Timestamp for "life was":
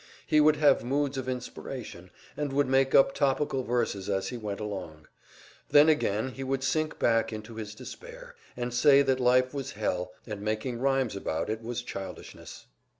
9.19-9.73